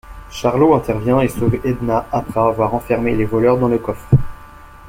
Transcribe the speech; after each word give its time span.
Charlot 0.31 0.73
intervient 0.73 1.21
et 1.21 1.27
sauve 1.27 1.59
Edna 1.63 2.07
après 2.11 2.39
avoir 2.39 2.73
enfermé 2.73 3.15
les 3.15 3.25
voleurs 3.25 3.59
dans 3.59 3.67
le 3.67 3.77
coffre. 3.77 4.09